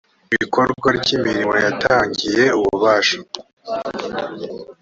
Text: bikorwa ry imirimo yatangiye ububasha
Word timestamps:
bikorwa 0.33 0.87
ry 0.99 1.07
imirimo 1.17 1.55
yatangiye 1.65 2.43
ububasha 2.59 3.17